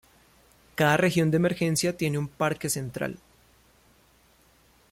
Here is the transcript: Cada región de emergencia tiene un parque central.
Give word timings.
Cada 0.73 0.97
región 0.97 1.29
de 1.29 1.37
emergencia 1.37 1.95
tiene 1.95 2.17
un 2.17 2.27
parque 2.27 2.71
central. 2.71 3.19